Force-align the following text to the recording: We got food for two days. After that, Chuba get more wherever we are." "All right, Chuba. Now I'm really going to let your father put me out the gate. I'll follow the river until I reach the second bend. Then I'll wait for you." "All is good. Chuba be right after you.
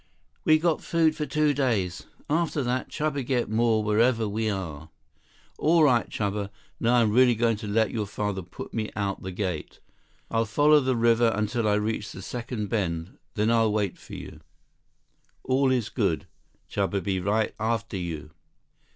We 0.45 0.57
got 0.57 0.81
food 0.81 1.15
for 1.15 1.27
two 1.27 1.53
days. 1.53 2.07
After 2.27 2.63
that, 2.63 2.89
Chuba 2.89 3.23
get 3.23 3.51
more 3.51 3.83
wherever 3.83 4.27
we 4.27 4.49
are." 4.49 4.89
"All 5.59 5.83
right, 5.83 6.09
Chuba. 6.09 6.49
Now 6.79 6.95
I'm 6.95 7.11
really 7.11 7.35
going 7.35 7.57
to 7.57 7.67
let 7.67 7.91
your 7.91 8.07
father 8.07 8.41
put 8.41 8.73
me 8.73 8.89
out 8.95 9.21
the 9.21 9.31
gate. 9.31 9.79
I'll 10.31 10.45
follow 10.45 10.79
the 10.79 10.95
river 10.95 11.31
until 11.35 11.67
I 11.67 11.75
reach 11.75 12.13
the 12.13 12.23
second 12.23 12.67
bend. 12.67 13.19
Then 13.35 13.51
I'll 13.51 13.71
wait 13.71 13.95
for 13.99 14.15
you." 14.15 14.39
"All 15.43 15.69
is 15.71 15.89
good. 15.89 16.25
Chuba 16.67 16.99
be 17.03 17.19
right 17.19 17.53
after 17.59 17.95
you. 17.95 18.31